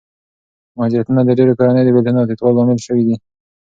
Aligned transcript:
مهاجرتونه 0.75 1.21
د 1.23 1.29
ډېرو 1.37 1.57
کورنیو 1.57 1.85
د 1.85 1.89
بېلتون 1.95 2.15
او 2.19 2.29
تیتوالي 2.29 2.55
لامل 2.57 2.79
شوي 2.85 3.03
دي. 3.07 3.15